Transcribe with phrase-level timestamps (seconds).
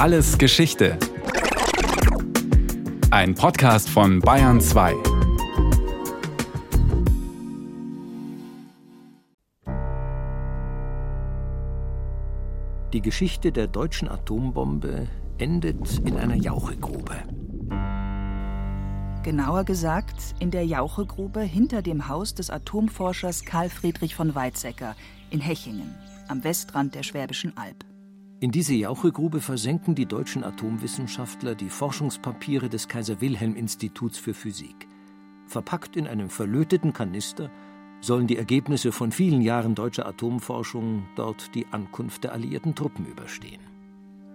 [0.00, 0.96] Alles Geschichte.
[3.10, 4.94] Ein Podcast von Bayern 2.
[12.94, 17.16] Die Geschichte der deutschen Atombombe endet in einer Jauchegrube.
[19.22, 24.96] Genauer gesagt in der Jauchegrube hinter dem Haus des Atomforschers Karl Friedrich von Weizsäcker
[25.28, 25.94] in Hechingen
[26.26, 27.89] am Westrand der Schwäbischen Alb.
[28.42, 34.88] In diese Jauchegrube versenken die deutschen Atomwissenschaftler die Forschungspapiere des Kaiser-Wilhelm-Instituts für Physik.
[35.46, 37.50] Verpackt in einem verlöteten Kanister
[38.00, 43.60] sollen die Ergebnisse von vielen Jahren deutscher Atomforschung dort die Ankunft der alliierten Truppen überstehen.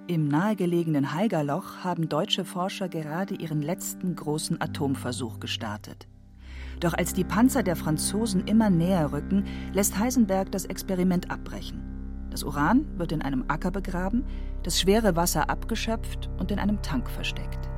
[0.06, 6.08] Im nahegelegenen Haigerloch haben deutsche Forscher gerade ihren letzten großen Atomversuch gestartet.
[6.80, 11.95] Doch als die Panzer der Franzosen immer näher rücken, lässt Heisenberg das Experiment abbrechen.
[12.36, 14.26] Das Uran wird in einem Acker begraben,
[14.64, 17.70] das schwere Wasser abgeschöpft und in einem Tank versteckt.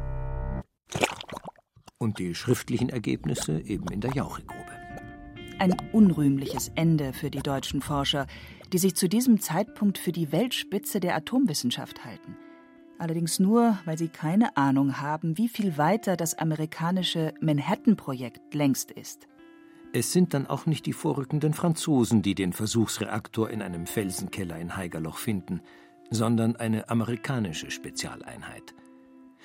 [1.99, 4.71] Und die schriftlichen Ergebnisse eben in der Jauchegrube.
[5.59, 8.25] Ein unrühmliches Ende für die deutschen Forscher,
[8.73, 12.35] die sich zu diesem Zeitpunkt für die Weltspitze der Atomwissenschaft halten.
[12.97, 19.27] Allerdings nur, weil sie keine Ahnung haben, wie viel weiter das amerikanische Manhattan-Projekt längst ist.
[19.99, 24.77] Es sind dann auch nicht die vorrückenden Franzosen, die den Versuchsreaktor in einem Felsenkeller in
[24.77, 25.61] Haigerloch finden,
[26.11, 28.75] sondern eine amerikanische Spezialeinheit.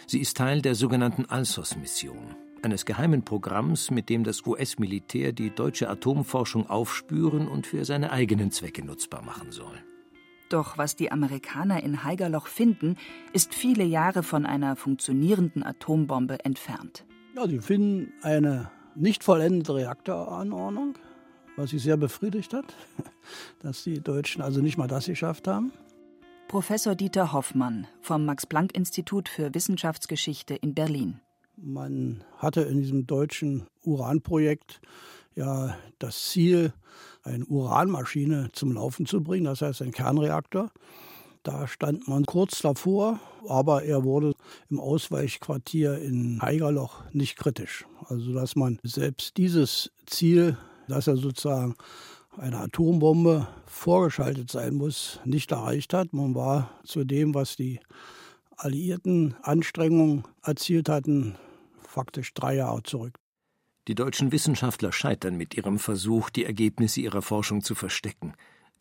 [0.06, 5.88] Sie ist Teil der sogenannten Alsos-Mission, eines geheimen Programms, mit dem das US-Militär die deutsche
[5.88, 9.82] Atomforschung aufspüren und für seine eigenen Zwecke nutzbar machen soll.
[10.50, 12.96] Doch was die Amerikaner in Haigerloch finden,
[13.32, 17.06] ist viele Jahre von einer funktionierenden Atombombe entfernt.
[17.34, 20.94] Ja, sie finden eine nicht vollendete Reaktoranordnung,
[21.56, 22.74] was sie sehr befriedigt hat,
[23.62, 25.72] dass die Deutschen also nicht mal das geschafft haben.
[26.48, 31.20] Professor Dieter Hoffmann vom Max-Planck-Institut für Wissenschaftsgeschichte in Berlin.
[31.56, 34.80] Man hatte in diesem deutschen Uranprojekt
[35.34, 36.72] ja das Ziel,
[37.22, 40.70] eine Uranmaschine zum Laufen zu bringen, das heißt ein Kernreaktor.
[41.42, 44.34] Da stand man kurz davor, aber er wurde
[44.70, 47.84] im Ausweichquartier in Haigerloch nicht kritisch.
[48.06, 51.74] Also dass man selbst dieses Ziel, dass er sozusagen
[52.38, 56.12] eine Atombombe vorgeschaltet sein muss, nicht erreicht hat.
[56.12, 57.80] Man war zu dem, was die
[58.56, 61.36] alliierten Anstrengungen erzielt hatten,
[61.80, 63.14] faktisch drei Jahre zurück.
[63.88, 68.34] Die deutschen Wissenschaftler scheitern mit ihrem Versuch, die Ergebnisse ihrer Forschung zu verstecken.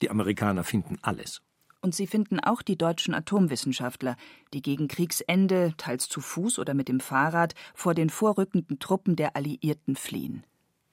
[0.04, 1.42] Die Amerikaner finden alles.
[1.82, 4.16] Und sie finden auch die deutschen Atomwissenschaftler,
[4.54, 9.36] die gegen Kriegsende, teils zu Fuß oder mit dem Fahrrad, vor den vorrückenden Truppen der
[9.36, 10.44] Alliierten fliehen.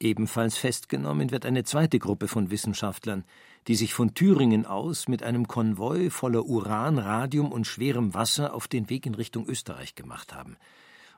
[0.01, 3.25] Ebenfalls festgenommen wird eine zweite Gruppe von Wissenschaftlern,
[3.67, 8.69] die sich von Thüringen aus mit einem Konvoi voller Uran, Radium und schwerem Wasser auf
[8.69, 10.57] den Weg in Richtung Österreich gemacht haben,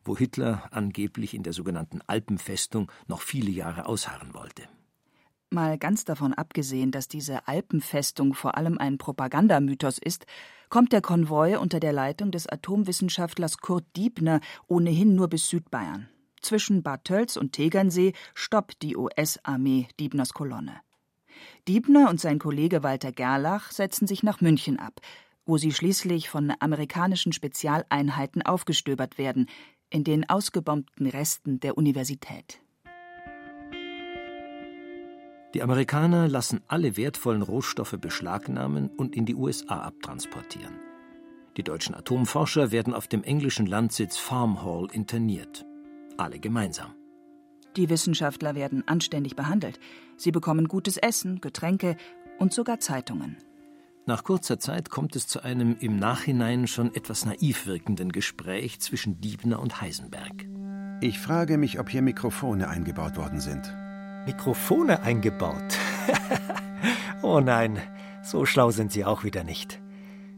[0.02, 4.62] wo Hitler angeblich in der sogenannten Alpenfestung noch viele Jahre ausharren wollte.
[5.52, 10.24] Mal ganz davon abgesehen, dass diese Alpenfestung vor allem ein Propagandamythos ist,
[10.68, 16.08] kommt der Konvoi unter der Leitung des Atomwissenschaftlers Kurt Diebner ohnehin nur bis Südbayern.
[16.40, 20.80] Zwischen Bad Tölz und Tegernsee stoppt die US-Armee Diebners Kolonne.
[21.66, 25.00] Diebner und sein Kollege Walter Gerlach setzen sich nach München ab,
[25.46, 29.48] wo sie schließlich von amerikanischen Spezialeinheiten aufgestöbert werden,
[29.90, 32.60] in den ausgebombten Resten der Universität.
[35.54, 40.74] Die Amerikaner lassen alle wertvollen Rohstoffe beschlagnahmen und in die USA abtransportieren.
[41.56, 45.66] Die deutschen Atomforscher werden auf dem englischen Landsitz Farm Hall interniert.
[46.16, 46.92] Alle gemeinsam.
[47.76, 49.80] Die Wissenschaftler werden anständig behandelt.
[50.16, 51.96] Sie bekommen gutes Essen, Getränke
[52.38, 53.36] und sogar Zeitungen.
[54.06, 59.20] Nach kurzer Zeit kommt es zu einem im Nachhinein schon etwas naiv wirkenden Gespräch zwischen
[59.20, 60.46] Diebner und Heisenberg.
[61.00, 63.72] Ich frage mich, ob hier Mikrofone eingebaut worden sind.
[64.26, 65.78] Mikrofone eingebaut?
[67.22, 67.80] oh nein,
[68.22, 69.80] so schlau sind Sie auch wieder nicht.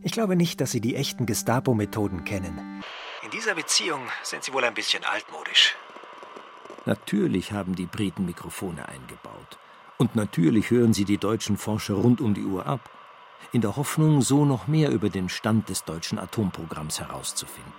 [0.02, 2.82] Ich glaube nicht, dass Sie die echten Gestapo-Methoden kennen.
[3.24, 5.76] In dieser Beziehung sind Sie wohl ein bisschen altmodisch.
[6.84, 9.58] Natürlich haben die Briten Mikrofone eingebaut.
[9.98, 12.90] Und natürlich hören sie die deutschen Forscher rund um die Uhr ab,
[13.52, 17.72] in der Hoffnung, so noch mehr über den Stand des deutschen Atomprogramms herauszufinden.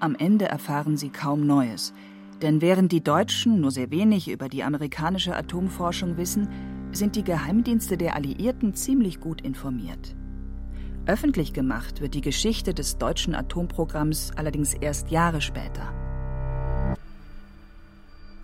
[0.00, 1.92] Am Ende erfahren sie kaum Neues.
[2.42, 6.48] Denn während die Deutschen nur sehr wenig über die amerikanische Atomforschung wissen,
[6.92, 10.14] sind die Geheimdienste der Alliierten ziemlich gut informiert.
[11.06, 15.92] Öffentlich gemacht wird die Geschichte des deutschen Atomprogramms allerdings erst Jahre später.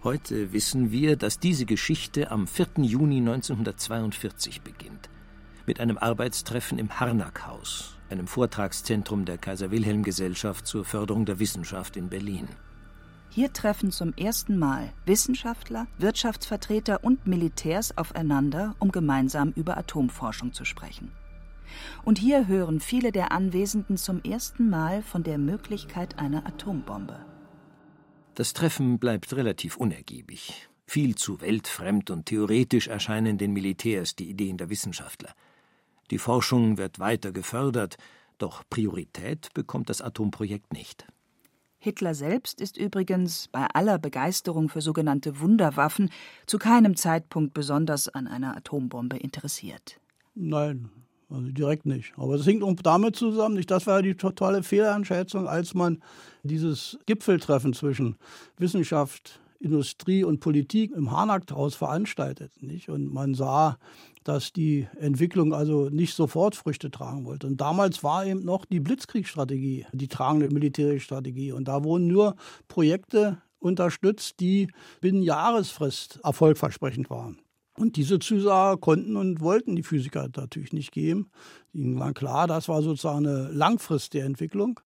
[0.03, 2.69] Heute wissen wir, dass diese Geschichte am 4.
[2.79, 5.11] Juni 1942 beginnt.
[5.67, 12.49] mit einem Arbeitstreffen im Harnackhaus, einem Vortragszentrum der Kaiser-Wilhelm-Gesellschaft zur Förderung der Wissenschaft in Berlin.
[13.33, 20.65] Hier treffen zum ersten Mal Wissenschaftler, Wirtschaftsvertreter und Militärs aufeinander, um gemeinsam über Atomforschung zu
[20.65, 21.13] sprechen.
[22.05, 27.25] Und hier hören viele der Anwesenden zum ersten Mal von der Möglichkeit einer Atombombe.
[28.35, 30.69] Das Treffen bleibt relativ unergiebig.
[30.87, 35.35] Viel zu weltfremd und theoretisch erscheinen den Militärs die Ideen der Wissenschaftler.
[36.11, 37.97] Die Forschung wird weiter gefördert,
[38.39, 41.07] doch Priorität bekommt das Atomprojekt nicht.
[41.83, 46.11] Hitler selbst ist übrigens bei aller Begeisterung für sogenannte Wunderwaffen
[46.47, 49.99] zu keinem Zeitpunkt besonders an einer Atombombe interessiert.
[50.35, 50.91] Nein,
[51.31, 52.13] also direkt nicht.
[52.19, 56.03] Aber es hängt damit zusammen, nicht, das war die totale Fehleinschätzung, als man
[56.43, 58.17] dieses Gipfeltreffen zwischen
[58.59, 62.63] Wissenschaft, Industrie und Politik im Harnackhaus veranstaltet.
[62.63, 62.91] Nicht?
[62.91, 63.79] Und man sah,
[64.25, 67.47] dass die Entwicklung also nicht sofort Früchte tragen wollte.
[67.47, 71.53] Und damals war eben noch die Blitzkriegsstrategie, die tragende militärische Strategie.
[71.53, 72.37] Und da wurden nur
[72.69, 74.69] Projekte unterstützt, die
[75.01, 77.41] binnen Jahresfrist erfolgversprechend waren.
[77.77, 81.31] Und diese Zusage konnten und wollten die Physiker natürlich nicht geben.
[81.73, 84.81] Ihnen war klar, das war sozusagen eine langfristige Entwicklung.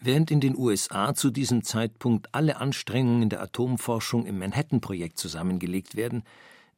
[0.00, 6.22] Während in den USA zu diesem Zeitpunkt alle Anstrengungen der Atomforschung im Manhattan-Projekt zusammengelegt werden,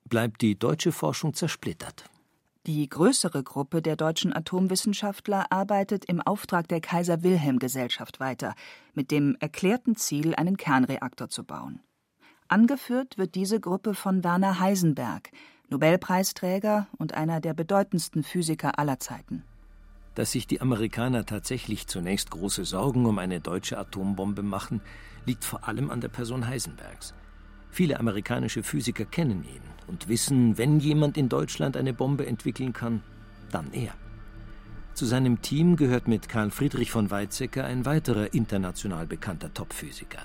[0.05, 2.05] bleibt die deutsche Forschung zersplittert.
[2.67, 8.55] Die größere Gruppe der deutschen Atomwissenschaftler arbeitet im Auftrag der Kaiser Wilhelm Gesellschaft weiter,
[8.93, 11.81] mit dem erklärten Ziel, einen Kernreaktor zu bauen.
[12.49, 15.31] Angeführt wird diese Gruppe von Werner Heisenberg,
[15.71, 19.45] Nobelpreisträger und einer der bedeutendsten Physiker aller Zeiten.
[20.15, 24.83] Dass sich die Amerikaner tatsächlich zunächst große Sorgen um eine deutsche Atombombe machen,
[25.25, 27.15] liegt vor allem an der Person Heisenbergs.
[27.71, 33.03] Viele amerikanische Physiker kennen ihn und wissen, wenn jemand in Deutschland eine Bombe entwickeln kann,
[33.51, 33.93] dann er.
[34.95, 40.21] Zu seinem Team gehört mit Karl Friedrich von Weizsäcker ein weiterer international bekannter Top-Physiker.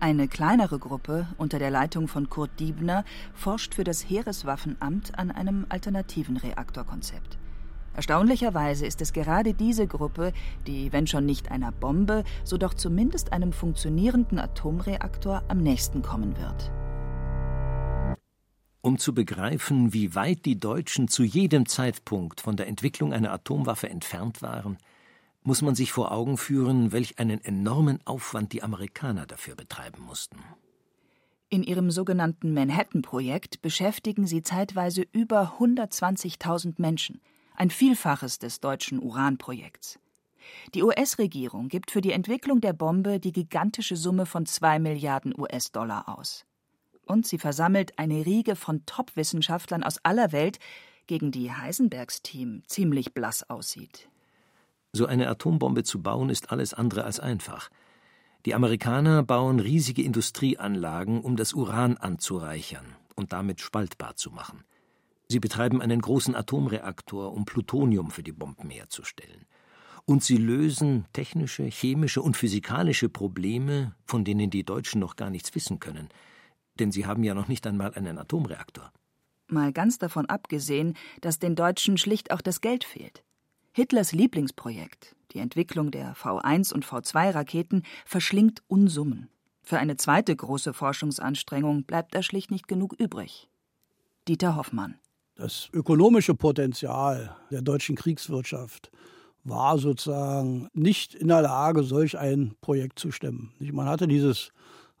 [0.00, 5.66] Eine kleinere Gruppe unter der Leitung von Kurt Diebner forscht für das Heereswaffenamt an einem
[5.68, 7.38] alternativen Reaktorkonzept.
[7.98, 10.32] Erstaunlicherweise ist es gerade diese Gruppe,
[10.68, 16.36] die, wenn schon nicht einer Bombe, so doch zumindest einem funktionierenden Atomreaktor am nächsten kommen
[16.38, 16.70] wird.
[18.82, 23.88] Um zu begreifen, wie weit die Deutschen zu jedem Zeitpunkt von der Entwicklung einer Atomwaffe
[23.88, 24.78] entfernt waren,
[25.42, 30.38] muss man sich vor Augen führen, welch einen enormen Aufwand die Amerikaner dafür betreiben mussten.
[31.48, 37.20] In ihrem sogenannten Manhattan-Projekt beschäftigen sie zeitweise über 120.000 Menschen,
[37.58, 39.98] ein Vielfaches des deutschen Uranprojekts.
[40.74, 46.08] Die US-Regierung gibt für die Entwicklung der Bombe die gigantische Summe von zwei Milliarden US-Dollar
[46.08, 46.46] aus.
[47.04, 50.58] Und sie versammelt eine Riege von Top-Wissenschaftlern aus aller Welt,
[51.06, 54.08] gegen die Heisenbergs Team ziemlich blass aussieht.
[54.92, 57.70] So eine Atombombe zu bauen ist alles andere als einfach.
[58.46, 64.64] Die Amerikaner bauen riesige Industrieanlagen, um das Uran anzureichern und damit spaltbar zu machen.
[65.30, 69.44] Sie betreiben einen großen Atomreaktor, um Plutonium für die Bomben herzustellen.
[70.06, 75.54] Und sie lösen technische, chemische und physikalische Probleme, von denen die Deutschen noch gar nichts
[75.54, 76.08] wissen können.
[76.78, 78.90] Denn sie haben ja noch nicht einmal einen Atomreaktor.
[79.48, 83.22] Mal ganz davon abgesehen, dass den Deutschen schlicht auch das Geld fehlt.
[83.72, 89.28] Hitlers Lieblingsprojekt, die Entwicklung der V1 und V2 Raketen, verschlingt Unsummen.
[89.62, 93.50] Für eine zweite große Forschungsanstrengung bleibt da schlicht nicht genug übrig.
[94.26, 94.98] Dieter Hoffmann.
[95.38, 98.90] Das ökonomische Potenzial der deutschen Kriegswirtschaft
[99.44, 103.52] war sozusagen nicht in der Lage, solch ein Projekt zu stemmen.
[103.60, 104.50] Man hatte dieses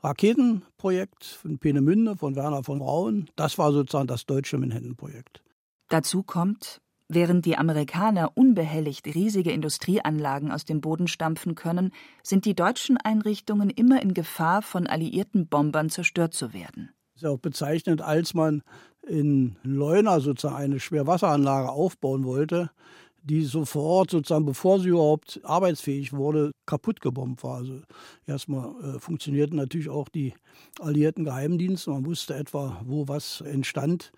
[0.00, 3.28] Raketenprojekt von Peenemünde von Werner von Braun.
[3.34, 5.42] Das war sozusagen das deutsche Manhattan-Projekt.
[5.88, 6.80] Dazu kommt,
[7.10, 11.90] Während die Amerikaner unbehelligt riesige Industrieanlagen aus dem Boden stampfen können,
[12.22, 16.90] sind die deutschen Einrichtungen immer in Gefahr, von alliierten Bombern zerstört zu werden.
[17.14, 18.62] Das ist auch bezeichnend, als man
[19.08, 22.70] in Leuna sozusagen eine Schwerwasseranlage aufbauen wollte,
[23.22, 27.56] die sofort sozusagen, bevor sie überhaupt arbeitsfähig wurde, kaputt gebombt war.
[27.56, 27.80] Also
[28.26, 30.34] erstmal äh, funktionierten natürlich auch die
[30.80, 31.90] alliierten Geheimdienste.
[31.90, 34.12] Man wusste etwa, wo was entstand.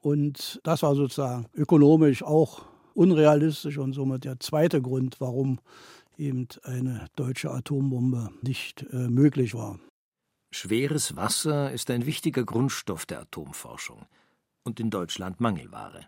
[0.00, 2.62] Und das war sozusagen ökonomisch auch
[2.94, 5.58] unrealistisch und somit der zweite Grund, warum
[6.16, 9.80] eben eine deutsche Atombombe nicht äh, möglich war.
[10.52, 14.06] Schweres Wasser ist ein wichtiger Grundstoff der Atomforschung
[14.64, 16.06] und in Deutschland Mangelware.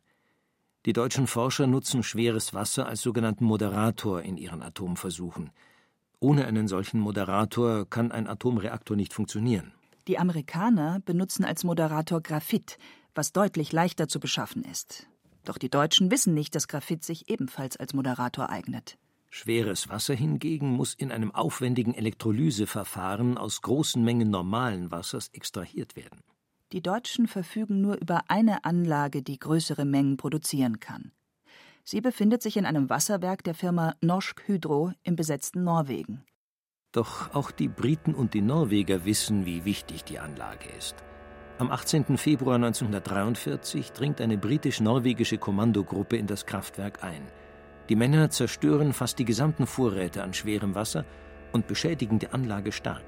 [0.86, 5.50] Die deutschen Forscher nutzen schweres Wasser als sogenannten Moderator in ihren Atomversuchen.
[6.20, 9.72] Ohne einen solchen Moderator kann ein Atomreaktor nicht funktionieren.
[10.08, 12.78] Die Amerikaner benutzen als Moderator Graphit,
[13.14, 15.08] was deutlich leichter zu beschaffen ist.
[15.44, 18.96] Doch die Deutschen wissen nicht, dass Graphit sich ebenfalls als Moderator eignet.
[19.30, 26.22] Schweres Wasser hingegen muss in einem aufwendigen Elektrolyseverfahren aus großen Mengen normalen Wassers extrahiert werden.
[26.72, 31.12] Die Deutschen verfügen nur über eine Anlage, die größere Mengen produzieren kann.
[31.84, 36.24] Sie befindet sich in einem Wasserwerk der Firma Norsk Hydro im besetzten Norwegen.
[36.90, 40.96] Doch auch die Briten und die Norweger wissen, wie wichtig die Anlage ist.
[41.58, 42.18] Am 18.
[42.18, 47.22] Februar 1943 dringt eine britisch-norwegische Kommandogruppe in das Kraftwerk ein.
[47.88, 51.04] Die Männer zerstören fast die gesamten Vorräte an schwerem Wasser
[51.52, 53.04] und beschädigen die Anlage stark.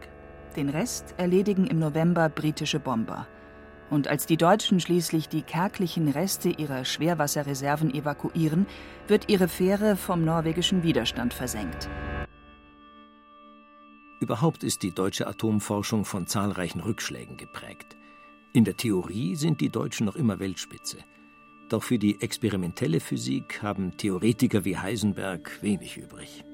[0.55, 3.27] Den Rest erledigen im November britische Bomber.
[3.91, 8.67] Und als die Deutschen schließlich die kärglichen Reste ihrer Schwerwasserreserven evakuieren,
[9.07, 11.89] wird ihre Fähre vom norwegischen Widerstand versenkt.
[14.21, 17.97] Überhaupt ist die deutsche Atomforschung von zahlreichen Rückschlägen geprägt.
[18.53, 20.99] In der Theorie sind die Deutschen noch immer Weltspitze.
[21.69, 26.45] Doch für die experimentelle Physik haben Theoretiker wie Heisenberg wenig übrig.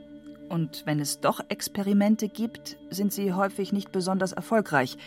[0.49, 4.99] Und wenn es doch Experimente gibt, sind sie häufig nicht besonders erfolgreich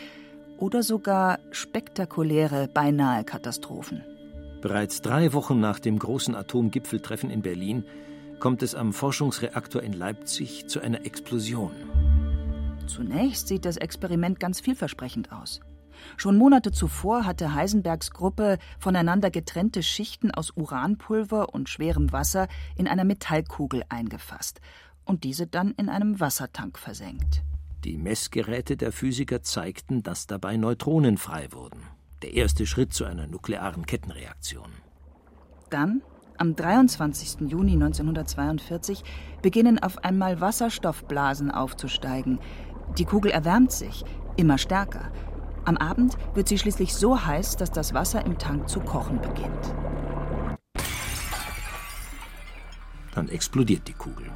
[0.57, 4.03] oder sogar spektakuläre, beinahe Katastrophen.
[4.61, 7.85] Bereits drei Wochen nach dem großen Atomgipfeltreffen in Berlin
[8.39, 11.71] kommt es am Forschungsreaktor in Leipzig zu einer Explosion.
[12.87, 15.59] Zunächst sieht das Experiment ganz vielversprechend aus.
[16.15, 22.87] Schon Monate zuvor hatte Heisenbergs Gruppe voneinander getrennte Schichten aus Uranpulver und schwerem Wasser in
[22.87, 24.61] einer Metallkugel eingefasst
[25.05, 27.43] und diese dann in einem Wassertank versenkt.
[27.83, 31.81] Die Messgeräte der Physiker zeigten, dass dabei Neutronen frei wurden.
[32.23, 34.71] Der erste Schritt zu einer nuklearen Kettenreaktion.
[35.69, 36.01] Dann,
[36.37, 37.49] am 23.
[37.49, 39.03] Juni 1942,
[39.43, 42.39] beginnen auf einmal Wasserstoffblasen aufzusteigen.
[42.97, 44.03] Die Kugel erwärmt sich,
[44.37, 45.11] immer stärker.
[45.65, 49.75] Am Abend wird sie schließlich so heiß, dass das Wasser im Tank zu kochen beginnt.
[53.13, 54.31] Dann explodiert die Kugel.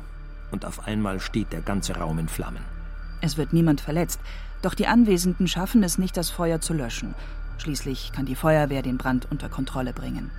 [0.52, 2.81] Und auf einmal steht der ganze Raum in Flammen.
[3.22, 4.20] Es wird niemand verletzt,
[4.62, 7.16] doch die Anwesenden schaffen es nicht, das Feuer zu löschen.
[7.58, 10.32] Schließlich kann die Feuerwehr den Brand unter Kontrolle bringen.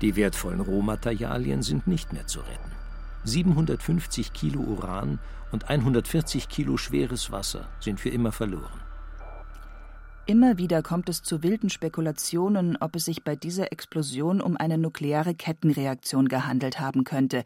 [0.00, 2.72] Die wertvollen Rohmaterialien sind nicht mehr zu retten.
[3.24, 5.18] 750 Kilo Uran
[5.52, 8.80] und 140 Kilo schweres Wasser sind für immer verloren.
[10.26, 14.78] Immer wieder kommt es zu wilden Spekulationen, ob es sich bei dieser Explosion um eine
[14.78, 17.44] nukleare Kettenreaktion gehandelt haben könnte,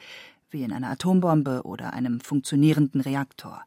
[0.50, 3.62] wie in einer Atombombe oder einem funktionierenden Reaktor.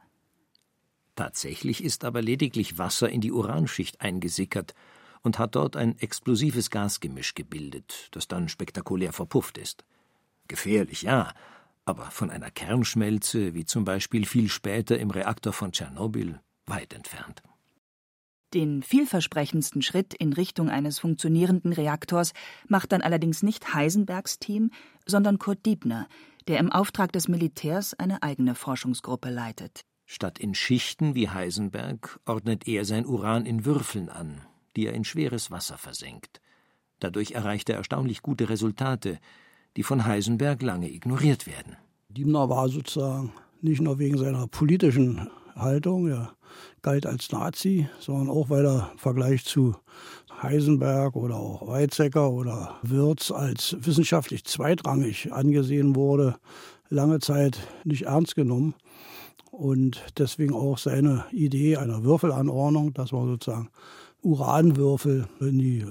[1.21, 4.73] Tatsächlich ist aber lediglich Wasser in die Uranschicht eingesickert
[5.21, 9.85] und hat dort ein explosives Gasgemisch gebildet, das dann spektakulär verpufft ist.
[10.47, 11.31] Gefährlich, ja,
[11.85, 17.43] aber von einer Kernschmelze, wie zum Beispiel viel später im Reaktor von Tschernobyl, weit entfernt.
[18.55, 22.33] Den vielversprechendsten Schritt in Richtung eines funktionierenden Reaktors
[22.67, 24.71] macht dann allerdings nicht Heisenbergs Team,
[25.05, 26.07] sondern Kurt Diebner,
[26.47, 29.85] der im Auftrag des Militärs eine eigene Forschungsgruppe leitet.
[30.13, 34.41] Statt in Schichten wie Heisenberg ordnet er sein Uran in Würfeln an,
[34.75, 36.41] die er in schweres Wasser versenkt.
[36.99, 39.19] Dadurch erreicht er erstaunlich gute Resultate,
[39.77, 41.77] die von Heisenberg lange ignoriert werden.
[42.09, 46.35] Diebner war sozusagen nicht nur wegen seiner politischen Haltung, er
[46.81, 49.77] galt als Nazi, sondern auch, weil er im Vergleich zu
[50.41, 56.35] Heisenberg oder auch Weizsäcker oder Wirz als wissenschaftlich zweitrangig angesehen wurde,
[56.89, 58.75] lange Zeit nicht ernst genommen.
[59.61, 63.69] Und deswegen auch seine Idee einer Würfelanordnung, dass man sozusagen
[64.23, 65.85] Uranwürfel in die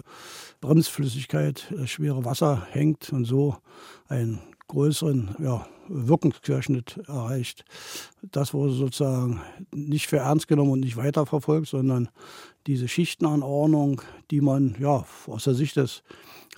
[0.60, 3.58] Bremsflüssigkeit, das schwere Wasser hängt und so
[4.08, 7.64] einen größeren ja, Wirkungsquerschnitt erreicht.
[8.32, 9.40] Das wurde sozusagen
[9.72, 12.08] nicht für ernst genommen und nicht weiterverfolgt, sondern
[12.66, 16.02] diese Schichtenanordnung, die man ja aus der Sicht des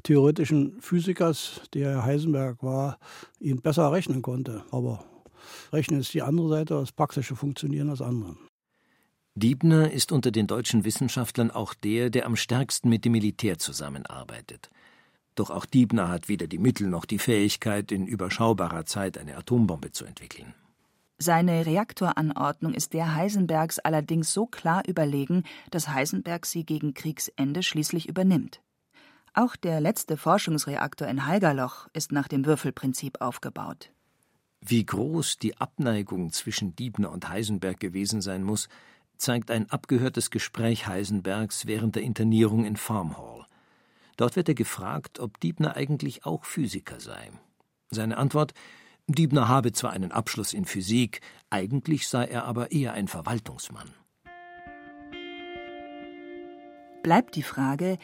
[0.03, 2.99] theoretischen Physikers, der Heisenberg war,
[3.39, 4.63] ihm besser rechnen konnte.
[4.71, 5.05] Aber
[5.73, 8.37] Rechnen ist die andere Seite, das praktische Funktionieren das andere.
[9.35, 14.71] Diebner ist unter den deutschen Wissenschaftlern auch der, der am stärksten mit dem Militär zusammenarbeitet.
[15.35, 19.91] Doch auch Diebner hat weder die Mittel noch die Fähigkeit, in überschaubarer Zeit eine Atombombe
[19.91, 20.55] zu entwickeln.
[21.19, 28.09] Seine Reaktoranordnung ist der Heisenbergs allerdings so klar überlegen, dass Heisenberg sie gegen Kriegsende schließlich
[28.09, 28.61] übernimmt.
[29.33, 33.91] Auch der letzte Forschungsreaktor in Haigerloch ist nach dem Würfelprinzip aufgebaut.
[34.65, 38.69] Wie groß die Abneigung zwischen Diebner und Heisenberg gewesen sein muss,
[39.17, 43.45] zeigt ein abgehörtes Gespräch Heisenbergs während der Internierung in Farm Hall.
[44.17, 47.33] Dort wird er gefragt, ob Diebner eigentlich auch Physiker sei.
[47.91, 48.55] Seine Antwort
[49.09, 53.91] Diebner habe zwar einen Abschluss in Physik, eigentlich sei er aber eher ein Verwaltungsmann.
[57.03, 57.99] Bleibt die Frage,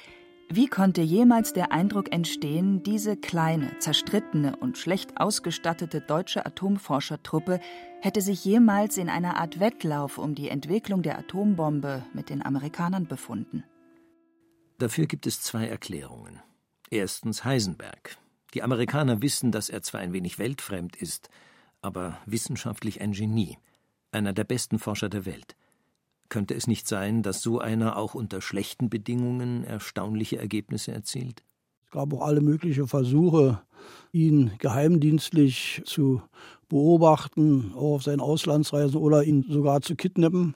[0.51, 7.61] Wie konnte jemals der Eindruck entstehen, diese kleine, zerstrittene und schlecht ausgestattete deutsche Atomforschertruppe
[8.01, 13.07] hätte sich jemals in einer Art Wettlauf um die Entwicklung der Atombombe mit den Amerikanern
[13.07, 13.63] befunden?
[14.79, 16.41] Dafür gibt es zwei Erklärungen.
[16.89, 18.17] Erstens Heisenberg.
[18.55, 21.29] Die Amerikaner wissen, dass er zwar ein wenig weltfremd ist,
[21.83, 23.59] aber wissenschaftlich ein Genie,
[24.13, 25.58] einer der besten Forscher der Welt.
[26.29, 31.43] Könnte es nicht sein, dass so einer auch unter schlechten Bedingungen erstaunliche Ergebnisse erzielt?
[31.87, 33.63] Es gab auch alle möglichen Versuche,
[34.13, 36.21] ihn geheimdienstlich zu
[36.69, 40.55] beobachten, auch auf seinen Auslandsreisen oder ihn sogar zu kidnappen.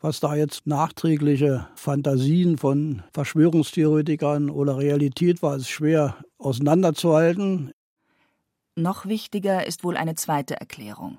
[0.00, 7.72] Was da jetzt nachträgliche Fantasien von Verschwörungstheoretikern oder Realität war, ist schwer auseinanderzuhalten.
[8.76, 11.18] Noch wichtiger ist wohl eine zweite Erklärung.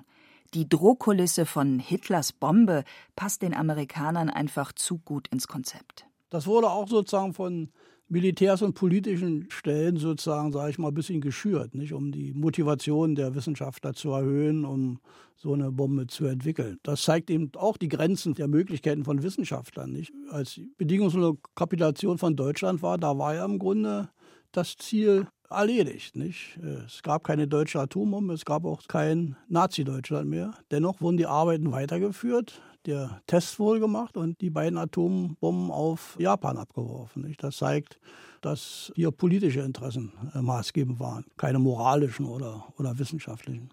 [0.54, 2.84] Die Drohkulisse von Hitlers Bombe
[3.16, 6.04] passt den Amerikanern einfach zu gut ins Konzept.
[6.28, 7.70] Das wurde auch sozusagen von
[8.08, 11.94] Militärs und politischen Stellen sozusagen, sage ich mal, ein bisschen geschürt, nicht?
[11.94, 14.98] um die Motivation der Wissenschaftler zu erhöhen, um
[15.36, 16.78] so eine Bombe zu entwickeln.
[16.82, 19.90] Das zeigt eben auch die Grenzen der Möglichkeiten von Wissenschaftlern.
[19.90, 20.12] Nicht?
[20.30, 24.10] Als bedingungslose Kapitulation von Deutschland war, da war ja im Grunde
[24.52, 26.16] das Ziel erledigt.
[26.16, 26.58] Nicht?
[26.86, 30.54] Es gab keine deutsche Atombombe, es gab auch kein Nazi-Deutschland mehr.
[30.70, 36.56] Dennoch wurden die Arbeiten weitergeführt, der Test wurde gemacht und die beiden Atombomben auf Japan
[36.56, 37.22] abgeworfen.
[37.22, 37.42] Nicht?
[37.42, 38.00] Das zeigt,
[38.40, 43.70] dass hier politische Interessen äh, maßgebend waren, keine moralischen oder, oder wissenschaftlichen.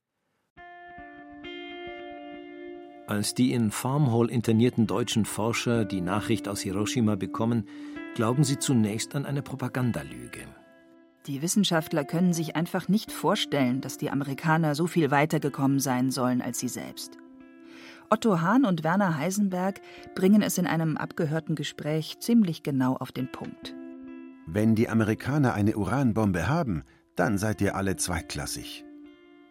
[3.08, 7.68] Als die in Farmhall internierten deutschen Forscher die Nachricht aus Hiroshima bekommen,
[8.14, 10.42] glauben sie zunächst an eine Propagandalüge.
[11.28, 16.42] Die Wissenschaftler können sich einfach nicht vorstellen, dass die Amerikaner so viel weitergekommen sein sollen
[16.42, 17.18] als sie selbst.
[18.10, 19.82] Otto Hahn und Werner Heisenberg
[20.16, 23.76] bringen es in einem abgehörten Gespräch ziemlich genau auf den Punkt.
[24.48, 26.84] Wenn die Amerikaner eine Uranbombe haben,
[27.16, 28.84] dann seid ihr alle zweitklassig.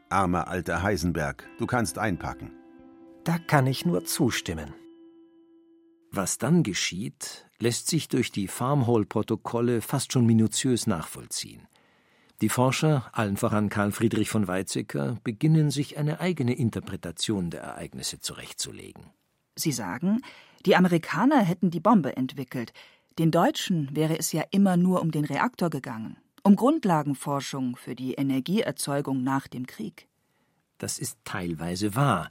[0.09, 2.51] Armer alter Heisenberg, du kannst einpacken.
[3.23, 4.75] Da kann ich nur zustimmen.
[6.11, 11.67] Was dann geschieht, lässt sich durch die Farmhall-Protokolle fast schon minutiös nachvollziehen.
[12.41, 18.21] Die Forscher, allen voran Karl Friedrich von Weizsäcker, beginnen sich eine eigene Interpretation der Ereignisse
[18.21, 19.11] zurechtzulegen.
[19.57, 20.23] Sie sagen,
[20.65, 22.73] die Amerikaner hätten die Bombe entwickelt,
[23.19, 28.15] den Deutschen wäre es ja immer nur um den Reaktor gegangen, um Grundlagenforschung für die
[28.15, 30.07] Energieerzeugung nach dem Krieg.
[30.79, 32.31] Das ist teilweise wahr,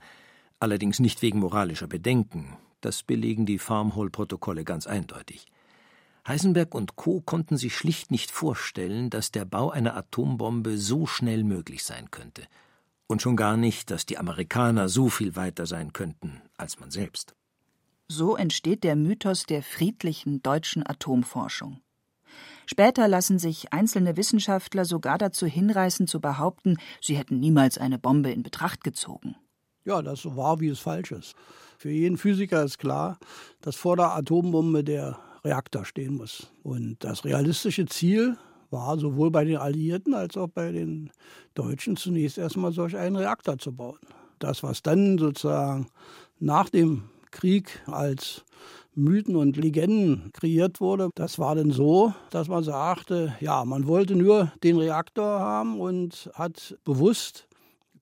[0.61, 5.45] allerdings nicht wegen moralischer Bedenken, das belegen die Farmhall-Protokolle ganz eindeutig.
[6.27, 7.21] Heisenberg und Co.
[7.21, 12.43] konnten sich schlicht nicht vorstellen, dass der Bau einer Atombombe so schnell möglich sein könnte.
[13.07, 17.33] Und schon gar nicht, dass die Amerikaner so viel weiter sein könnten als man selbst.
[18.09, 21.81] So entsteht der Mythos der friedlichen deutschen Atomforschung.
[22.65, 28.31] Später lassen sich einzelne Wissenschaftler sogar dazu hinreißen zu behaupten, sie hätten niemals eine Bombe
[28.31, 29.35] in Betracht gezogen.
[29.85, 31.35] Ja, das so war, wie es falsch ist.
[31.77, 33.19] Für jeden Physiker ist klar,
[33.61, 36.51] dass vor der Atombombe der Reaktor stehen muss.
[36.63, 38.35] Und das realistische Ziel
[38.71, 41.11] war sowohl bei den Alliierten als auch bei den
[41.53, 43.99] Deutschen zunächst erstmal solch einen Reaktor zu bauen.
[44.39, 45.87] Das, was dann sozusagen
[46.39, 48.43] nach dem Krieg als
[48.95, 54.15] Mythen und Legenden kreiert wurde, das war dann so, dass man sagte, ja, man wollte
[54.15, 57.47] nur den Reaktor haben und hat bewusst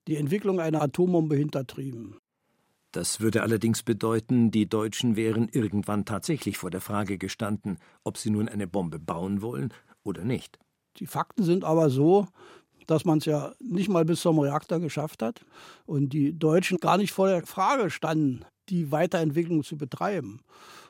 [0.08, 2.16] die Entwicklung einer Atombombe hintertrieben.
[2.96, 8.30] Das würde allerdings bedeuten, die Deutschen wären irgendwann tatsächlich vor der Frage gestanden, ob sie
[8.30, 10.58] nun eine Bombe bauen wollen oder nicht.
[10.96, 12.26] Die Fakten sind aber so,
[12.86, 15.44] dass man es ja nicht mal bis zum Reaktor geschafft hat
[15.84, 20.40] und die Deutschen gar nicht vor der Frage standen, die Weiterentwicklung zu betreiben.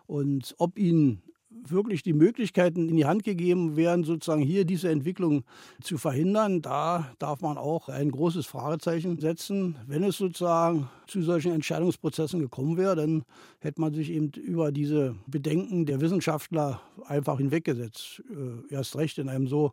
[0.07, 1.23] Und ob ihnen
[1.67, 5.45] wirklich die Möglichkeiten in die Hand gegeben werden, sozusagen hier diese Entwicklung
[5.83, 9.77] zu verhindern, da darf man auch ein großes Fragezeichen setzen.
[9.87, 13.25] Wenn es sozusagen zu solchen Entscheidungsprozessen gekommen wäre, dann
[13.61, 18.23] hätte man sich eben über diese Bedenken der Wissenschaftler einfach hinweggesetzt.
[18.31, 19.73] Äh, erst recht in einem so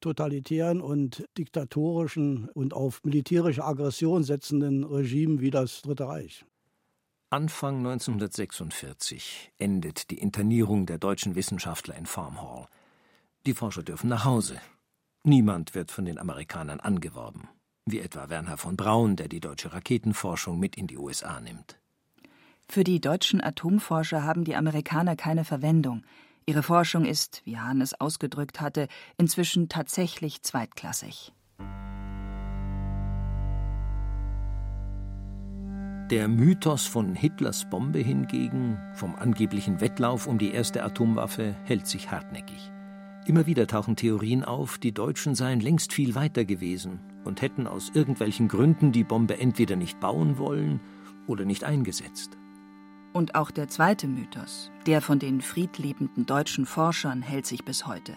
[0.00, 6.44] totalitären und diktatorischen und auf militärische Aggression setzenden Regime wie das Dritte Reich.
[7.32, 12.66] Anfang 1946 endet die Internierung der deutschen Wissenschaftler in Farmhall.
[13.46, 14.60] Die Forscher dürfen nach Hause.
[15.22, 17.48] Niemand wird von den Amerikanern angeworben,
[17.86, 21.78] wie etwa Werner von Braun, der die deutsche Raketenforschung mit in die USA nimmt.
[22.68, 26.02] Für die deutschen Atomforscher haben die Amerikaner keine Verwendung.
[26.46, 28.88] Ihre Forschung ist, wie Hahn es ausgedrückt hatte,
[29.18, 31.32] inzwischen tatsächlich zweitklassig.
[36.10, 42.10] Der Mythos von Hitlers Bombe hingegen, vom angeblichen Wettlauf um die erste Atomwaffe, hält sich
[42.10, 42.72] hartnäckig.
[43.26, 47.92] Immer wieder tauchen Theorien auf, die Deutschen seien längst viel weiter gewesen und hätten aus
[47.94, 50.80] irgendwelchen Gründen die Bombe entweder nicht bauen wollen
[51.28, 52.36] oder nicht eingesetzt.
[53.12, 58.16] Und auch der zweite Mythos, der von den friedliebenden deutschen Forschern, hält sich bis heute.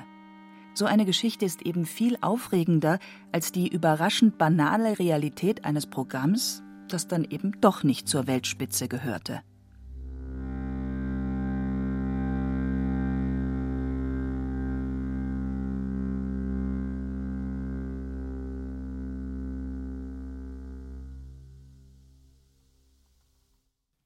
[0.74, 2.98] So eine Geschichte ist eben viel aufregender
[3.32, 9.42] als die überraschend banale Realität eines Programms, das dann eben doch nicht zur Weltspitze gehörte.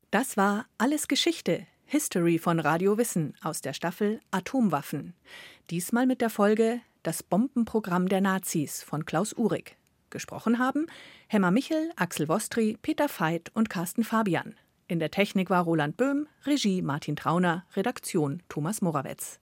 [0.10, 5.14] Das war Alles Geschichte, History von Radio Wissen aus der Staffel Atomwaffen.
[5.70, 9.78] Diesmal mit der Folge Das Bombenprogramm der Nazis von Klaus Uhrig.
[10.10, 10.88] Gesprochen haben
[11.28, 14.56] Hemmer Michel, Axel Wostri, Peter Veit und Carsten Fabian.
[14.88, 19.40] In der Technik war Roland Böhm, Regie Martin Trauner, Redaktion Thomas Morawetz.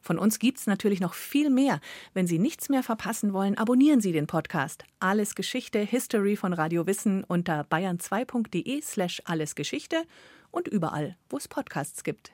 [0.00, 1.80] Von uns gibt's natürlich noch viel mehr.
[2.12, 6.86] Wenn Sie nichts mehr verpassen wollen, abonnieren Sie den Podcast Alles Geschichte History von Radio
[6.86, 10.02] Wissen unter bayern2.de slash allesgeschichte
[10.50, 12.32] und überall, wo es Podcasts gibt.